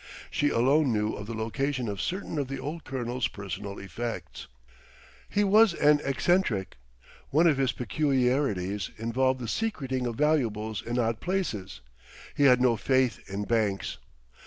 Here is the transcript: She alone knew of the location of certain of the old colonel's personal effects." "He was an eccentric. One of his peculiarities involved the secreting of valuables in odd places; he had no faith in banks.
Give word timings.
She 0.31 0.49
alone 0.49 0.91
knew 0.91 1.13
of 1.13 1.27
the 1.27 1.35
location 1.35 1.87
of 1.87 2.01
certain 2.01 2.39
of 2.39 2.47
the 2.47 2.57
old 2.57 2.85
colonel's 2.85 3.27
personal 3.27 3.77
effects." 3.77 4.47
"He 5.29 5.43
was 5.43 5.75
an 5.75 6.01
eccentric. 6.03 6.77
One 7.29 7.45
of 7.45 7.57
his 7.59 7.71
peculiarities 7.71 8.89
involved 8.97 9.39
the 9.39 9.47
secreting 9.47 10.07
of 10.07 10.15
valuables 10.15 10.81
in 10.81 10.97
odd 10.97 11.19
places; 11.19 11.81
he 12.33 12.45
had 12.45 12.59
no 12.59 12.77
faith 12.77 13.19
in 13.29 13.43
banks. 13.43 13.99